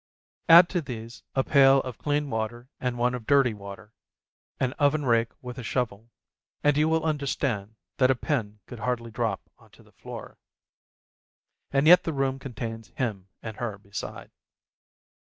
Add 0.49 0.67
to 0.69 0.81
these 0.81 1.21
a 1.35 1.43
pail 1.43 1.79
of 1.81 1.99
clean 1.99 2.27
water 2.31 2.71
and 2.79 2.97
one 2.97 3.13
of 3.13 3.27
dirty 3.27 3.53
water, 3.53 3.93
an 4.59 4.73
oven 4.79 5.05
rake 5.05 5.29
with 5.43 5.59
a 5.59 5.63
shovel, 5.63 6.09
and 6.63 6.75
you 6.75 6.89
will 6.89 7.03
understand 7.03 7.75
that 7.97 8.09
a 8.09 8.15
pin 8.15 8.61
could 8.65 8.79
hardly 8.79 9.11
drop 9.11 9.47
onto 9.59 9.83
the 9.83 9.91
floor. 9.91 10.39
And 11.71 11.85
yet 11.85 12.03
the 12.03 12.13
room 12.13 12.39
contains 12.39 12.87
him 12.95 13.27
and 13.43 13.57
her 13.57 13.77
beside. 13.77 14.31